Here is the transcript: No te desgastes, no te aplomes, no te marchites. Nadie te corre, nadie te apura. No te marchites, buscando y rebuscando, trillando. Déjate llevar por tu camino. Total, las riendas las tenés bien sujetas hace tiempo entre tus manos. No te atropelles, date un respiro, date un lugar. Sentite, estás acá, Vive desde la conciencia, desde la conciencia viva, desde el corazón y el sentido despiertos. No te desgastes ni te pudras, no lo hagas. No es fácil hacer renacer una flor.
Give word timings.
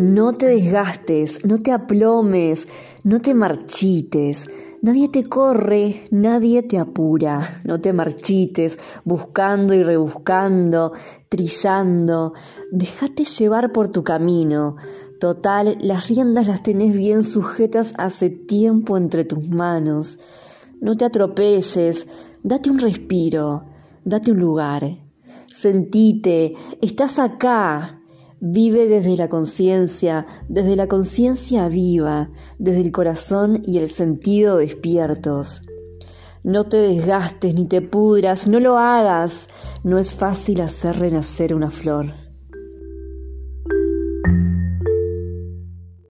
No 0.00 0.32
te 0.32 0.46
desgastes, 0.46 1.44
no 1.44 1.58
te 1.58 1.72
aplomes, 1.72 2.66
no 3.04 3.20
te 3.20 3.34
marchites. 3.34 4.48
Nadie 4.80 5.10
te 5.10 5.28
corre, 5.28 6.08
nadie 6.10 6.62
te 6.62 6.78
apura. 6.78 7.60
No 7.64 7.82
te 7.82 7.92
marchites, 7.92 8.78
buscando 9.04 9.74
y 9.74 9.82
rebuscando, 9.82 10.94
trillando. 11.28 12.32
Déjate 12.72 13.26
llevar 13.26 13.72
por 13.72 13.90
tu 13.90 14.02
camino. 14.02 14.76
Total, 15.20 15.76
las 15.82 16.08
riendas 16.08 16.46
las 16.46 16.62
tenés 16.62 16.94
bien 16.94 17.22
sujetas 17.22 17.92
hace 17.98 18.30
tiempo 18.30 18.96
entre 18.96 19.26
tus 19.26 19.46
manos. 19.46 20.18
No 20.80 20.96
te 20.96 21.04
atropelles, 21.04 22.06
date 22.42 22.70
un 22.70 22.78
respiro, 22.78 23.66
date 24.06 24.32
un 24.32 24.38
lugar. 24.38 24.96
Sentite, 25.52 26.54
estás 26.80 27.18
acá, 27.18 27.99
Vive 28.40 28.88
desde 28.88 29.16
la 29.16 29.28
conciencia, 29.28 30.26
desde 30.48 30.74
la 30.74 30.88
conciencia 30.88 31.68
viva, 31.68 32.30
desde 32.58 32.80
el 32.80 32.90
corazón 32.90 33.60
y 33.66 33.78
el 33.78 33.90
sentido 33.90 34.56
despiertos. 34.56 35.62
No 36.42 36.64
te 36.64 36.78
desgastes 36.78 37.54
ni 37.54 37.66
te 37.66 37.82
pudras, 37.82 38.48
no 38.48 38.58
lo 38.58 38.78
hagas. 38.78 39.46
No 39.84 39.98
es 39.98 40.14
fácil 40.14 40.62
hacer 40.62 40.98
renacer 40.98 41.54
una 41.54 41.70
flor. 41.70 42.29